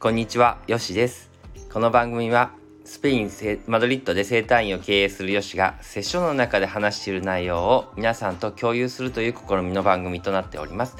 [0.00, 1.28] こんにちは、よしです。
[1.72, 2.52] この番組は
[2.84, 10.94] スペインせマドリッドで生態院を経営するよしがセッションの中で話している内容を皆さんと共有するという試みの番組となっております。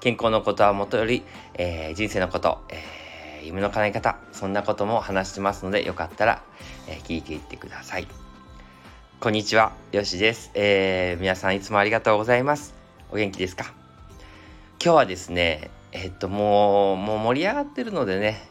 [0.00, 1.22] 健康のことはもとより、
[1.54, 6.42] えー人生のこと、えー夢の叶え方、そんなことも話してますのでよかったら、
[6.88, 8.06] えー聞いていってください。
[9.18, 12.74] こんにちは、よしです、えー皆さんいつもありがとうございます。
[13.10, 13.72] お元気ですか？
[14.78, 18.42] 今日はですね、えっともう、もう盛り上がってるのでね、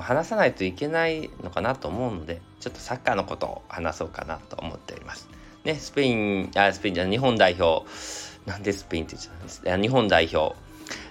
[0.00, 5.28] 話さないといけないのかなと思うので、ちょっとサッカーのことを話そうかなと思っております。
[5.64, 7.84] ね、スペイン、あ、スペインじゃ、日本代表、
[8.46, 9.62] なんでスペインって言っちゃうんです？
[9.64, 10.54] 日本代表、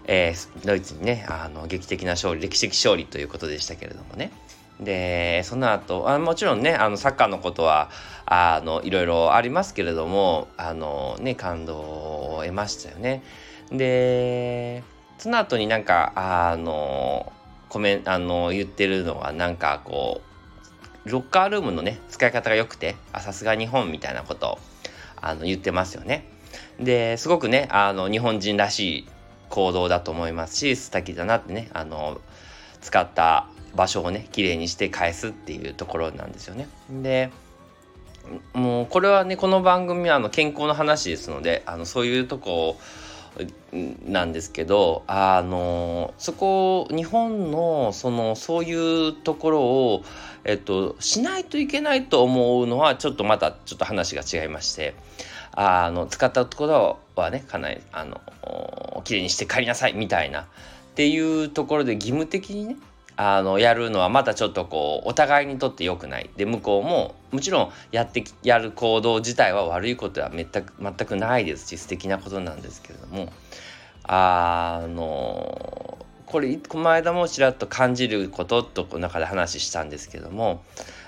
[0.06, 4.32] えードイツにね、あの、劇的な勝利、歴史的勝利ということでしたけれどもね。
[4.80, 7.90] で、その後、あもちろんね、あの、サッカーのことは、
[8.26, 13.22] あの、いろいろありますけれども、あの、ね、感動を得ましたよね。
[13.72, 14.84] で、
[15.20, 17.32] その後になんか、あの、
[17.68, 20.22] コメンあの、言ってるのは、なんかこ
[21.06, 24.60] う、ロッカールームのね、使い方が良くて、あ、さすが日本みたいなことを、
[25.22, 26.26] あの、言ってますよね。
[26.80, 29.08] で、すごくね、あの、日本人らしい
[29.50, 32.22] 行動だと思いますし、素敵だなってね、あの、
[32.80, 36.70] 使った場所をね、綺麗にして返すっていうところなんですよね。
[36.90, 37.30] で、
[38.54, 42.80] もうこれはねこの番組はあの健康の話ですのであのそういうとこを
[44.06, 50.04] なんですけどあのそこ日本のそのそういうところを、
[50.44, 54.96] えっと、しないといけないと思うのはちょっとまたちょっと話が違いまして
[55.52, 58.22] あの使ったところはねかなりあの
[59.04, 60.46] きれいにして帰りなさいみたいなっ
[60.96, 62.78] ていうところで義務的にね
[63.22, 66.30] あのやるのはまたちょっとこうお互いにとって良くない。
[66.38, 73.30] で向こうももちろんやってきやる行動自体は悪いことは全く全くないですし素敵なことなんですけれども。
[74.12, 75.99] あの
[76.30, 80.64] これこの間もちらっと感じることとこの中で話したんですけども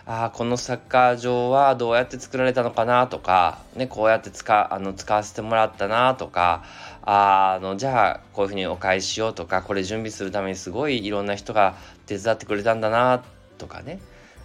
[0.07, 6.63] あーこのサッカー場はどうやって作られたのかなとか、ね、こうやって使あの使わせてもらったなとか
[7.03, 11.75] あのじゃあこういうふうにお返ししようとかこれ準備するためにすごいいろんな人が
[12.07, 13.23] 手伝ってくれたんだな
[13.59, 13.99] とかね。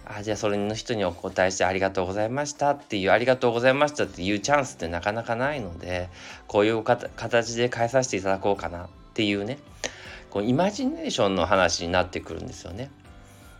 [0.09, 6.07] あじゃあそれの人にお答えしてありがとうございましたっていうありがとうございましたっていうチャンスってなかなかないので
[6.47, 9.57] こういう形で返させていただこうかなっていうね。
[10.29, 12.91] こうイマジネーションの話になってくるんですよね。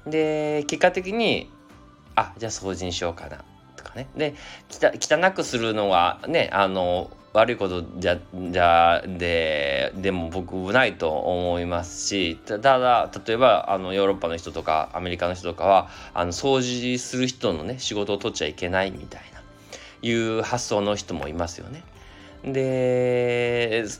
[0.05, 1.51] で結果的に
[2.15, 3.43] あじゃあ掃除にしようかな
[3.75, 4.35] とかねで
[4.73, 8.17] 汚くするのはねあの悪いことじゃ
[8.51, 19.41] じゃででも僕ないと思いますしただ例えばあのヨーロッパの人とかアメリカの人とかはあの掃除する人のね仕事を取っちゃいけないみたいな
[20.01, 21.83] いう発想の人もいますよね。
[22.43, 23.46] で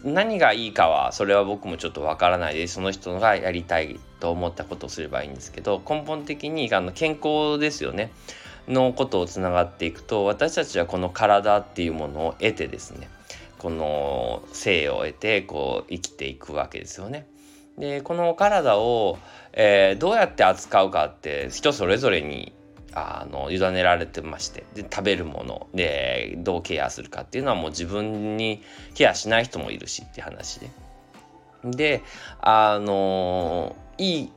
[0.04, 8.12] 何がいいかはそれは僕もちょっとわからないでその人がやりたいと思ったことをすればいいんですけど根本的にあの健康ですよね
[8.68, 13.10] のことをつながっていくと私たちはこの体っていうものを得てですね
[13.58, 17.28] この生を得てこう生きていくわけですよね。
[17.78, 19.18] でこの体を、
[19.54, 22.54] えーどうやって扱うかって人それぞれに
[22.98, 28.64] あの委ねられてましてで食べるものでどうケアするかっていうのはもう自分に
[28.96, 30.70] ケアしない人もいるしって話で。
[31.64, 32.04] で
[32.40, 34.32] あのいい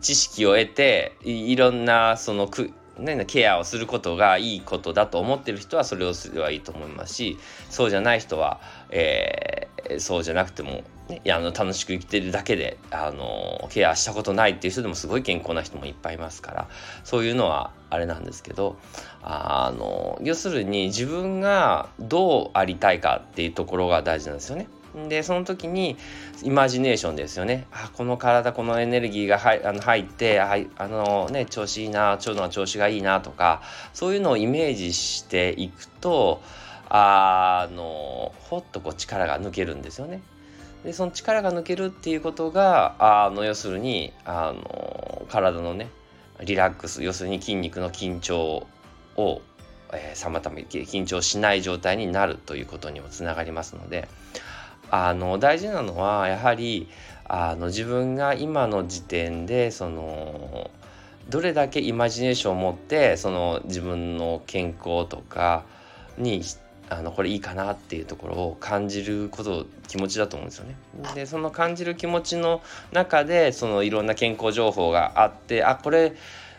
[0.00, 7.38] 知識を得ていろんなそのくね、ケアをすることがいいことだと思ってる人はそれをすればいいと思いますし
[7.68, 8.60] そうじゃない人は、
[8.90, 9.55] えー
[9.98, 16.68] そうじゃなくても、ね、いやあの楽しく生きてるだけであのケアしたことないっていう人でもすごい健康な人もいっぱいいますから
[17.04, 18.76] そういうのはあれなんですけど
[19.22, 24.68] あの要するに自分がどうありたいかっていうところが大事なんですよね。
[25.08, 25.96] でその時に
[26.42, 33.60] イマジネーションですよねあこの体このエネルギーが入あの入ってああのね調子いいな腸の調子がいいなとか
[33.92, 36.40] そういうのをイメージしていくと
[36.88, 40.20] あのほっとこう力が抜けるんですよね。
[40.84, 45.88] でその力が抜けるっていうことがあの要するにあの体のね
[46.44, 48.66] リラックス要するに筋肉の緊張
[49.16, 49.40] を、
[49.92, 54.06] えー、妨げ緊張しない状態になるということにもつながりますので
[54.90, 56.88] あの大事なのはやはり
[57.24, 60.70] あの自分が今の時点でその
[61.28, 65.64] どれだけイマジネーションを持ってその自分の健康とか
[66.18, 66.42] に
[66.88, 70.76] あのこれいいかなっていうところを感じること気持ちだと思うんですよね。
[71.14, 72.62] でその感じる気持ちの
[72.92, 76.14] 中でそのいろんな健康情報があってあこれ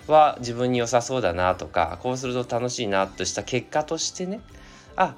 [0.08, 4.42] は自分に良さそうだなとかこうすると楽しいなとした結果としてね
[4.96, 5.16] あ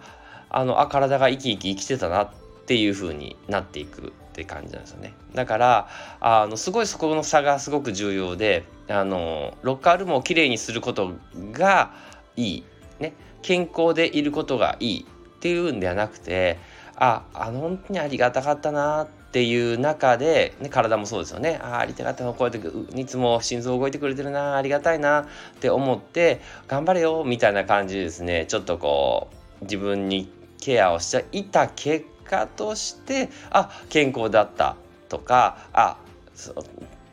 [0.50, 2.30] あのあ体が生き生き生きてたなっ
[2.66, 5.88] ていう風になっていくっって感じなんですよねだから
[6.22, 11.14] あのすごいそこの差がすごく重要であのロッカールームをきれいにすること
[11.52, 11.92] が
[12.38, 12.64] いい、
[13.00, 16.58] ね、健康でいることがいいっていうんではなくて
[16.96, 21.60] ああの本当にありがたかったなっていう中で、ね、体もそうですよね。
[21.62, 25.26] あありがたかったこうやっていつも心臓動いてくれてるなありがたいなっ
[25.60, 28.46] て思って頑張れよみたいな感じでですね。
[28.48, 29.30] ちょっとこ
[29.62, 34.76] う自分にケアをしていた結果としてあ健康だった
[35.10, 35.98] とかあ
[36.34, 36.56] そう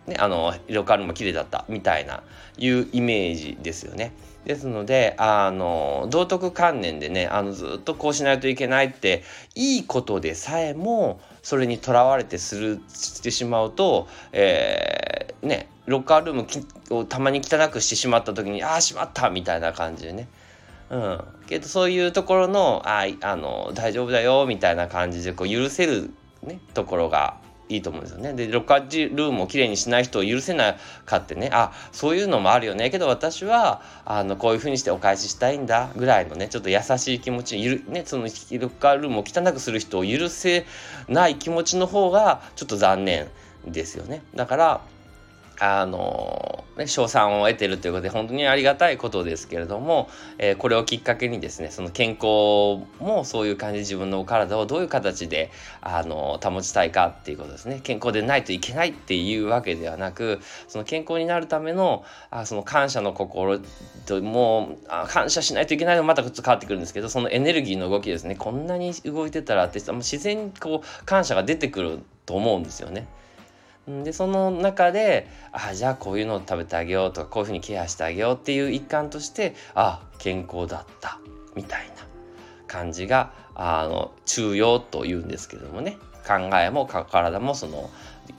[0.06, 2.22] ねあの色カルも綺麗だったみたいな
[2.58, 4.12] いうイメージですよね。
[4.44, 9.24] ですのであの道徳観念でねあのずっとこうしないといけないって
[9.56, 16.34] いいことでさえもそれにとらわれてするしてしまうと、えー、ねロッカールー
[16.90, 20.28] ムをたまに汚くしてしまった時にああしまったみたいな感じでね
[20.88, 26.10] うん、けどそういうところのああの大丈夫だよみたいな感じでこう許せる、
[26.44, 27.38] ね、ところが
[27.68, 28.32] いいと思うんですよね。
[28.32, 40.64] でロッカールームをきれいにしない人を許せなかってねあそういうのもあるよねけど私はあのこういうふうにしてお返ししたいんだぐらいのねちょっと優しい気持ちゆる、ね、そのロッカールームを汚くする人を許せ
[41.08, 43.28] ない気持ちの方がちょっと残念
[43.66, 44.22] ですよね。
[44.34, 44.80] だから
[45.58, 50.08] あのね、賞賛を得てるということで本当にありがたいことですけれども、
[50.38, 55.50] えー、これをきっかけにですねその健康もそういう感じ自分の体をどういう形で
[55.80, 63.58] あの保ちたいかっていうことですね健康でないといけないっていうわけではなくその健康になるためのあその感謝の心
[64.04, 73.06] ともうあ感謝しないといけないのまたちょっと変わってくるんですけどそのエネルギーの動きですねこんなに動いてたらって自然にこう感謝が出てくると思うんですよね。
[73.88, 81.20] でその中であじゃあこういうのを食べてあげようとかこういうふうにケアしてあげようっていう一環としてあ健康だった
[81.54, 81.94] みたいな
[82.66, 87.88] 感じがあの中庸というんですけどもね考えも体もその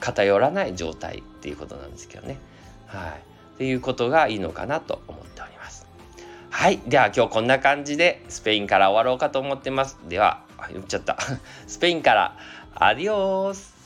[0.02, 2.38] 偏らない状態っていうことなんですけどね。
[2.88, 3.12] はい、
[3.56, 5.88] っていうことがいいのかなと思っております。
[6.50, 6.80] はい。
[6.88, 9.98] では今日こんな感じでスペインから終わろうかと思ってます。
[10.10, 11.18] では、あ言っちゃった。
[11.68, 12.38] スペインから
[12.76, 13.77] アディオース